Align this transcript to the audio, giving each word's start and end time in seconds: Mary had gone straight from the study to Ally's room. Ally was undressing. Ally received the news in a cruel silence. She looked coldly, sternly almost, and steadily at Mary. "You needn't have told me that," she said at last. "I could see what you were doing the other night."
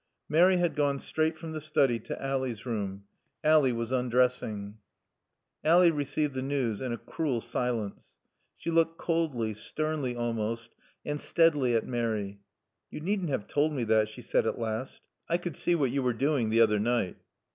Mary 0.27 0.57
had 0.57 0.75
gone 0.75 0.99
straight 0.99 1.37
from 1.37 1.51
the 1.51 1.61
study 1.61 1.99
to 1.99 2.19
Ally's 2.19 2.65
room. 2.65 3.03
Ally 3.43 3.71
was 3.71 3.91
undressing. 3.91 4.79
Ally 5.63 5.89
received 5.89 6.33
the 6.33 6.41
news 6.41 6.81
in 6.81 6.91
a 6.91 6.97
cruel 6.97 7.39
silence. 7.39 8.13
She 8.57 8.71
looked 8.71 8.97
coldly, 8.97 9.53
sternly 9.53 10.15
almost, 10.15 10.71
and 11.05 11.21
steadily 11.21 11.75
at 11.75 11.85
Mary. 11.85 12.39
"You 12.89 12.99
needn't 12.99 13.29
have 13.29 13.45
told 13.45 13.73
me 13.73 13.83
that," 13.83 14.09
she 14.09 14.23
said 14.23 14.47
at 14.47 14.57
last. 14.57 15.03
"I 15.29 15.37
could 15.37 15.55
see 15.55 15.75
what 15.75 15.91
you 15.91 16.01
were 16.01 16.13
doing 16.13 16.49
the 16.49 16.61
other 16.61 16.79
night." 16.79 17.17